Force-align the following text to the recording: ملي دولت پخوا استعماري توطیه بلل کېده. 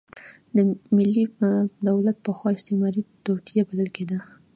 ملي 0.95 1.23
دولت 1.87 2.17
پخوا 2.25 2.49
استعماري 2.55 3.01
توطیه 3.25 3.63
بلل 3.69 3.89
کېده. 3.95 4.17